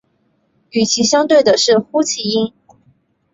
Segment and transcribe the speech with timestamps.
[0.71, 2.55] 与其相对的是呼气音。